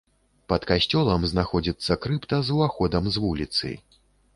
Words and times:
Пад 0.53 0.65
касцёлам 0.71 1.27
знаходзіцца 1.33 2.01
крыпта 2.09 2.35
з 2.51 2.59
уваходам 2.59 3.03
з 3.15 3.29
вуліцы. 3.29 3.67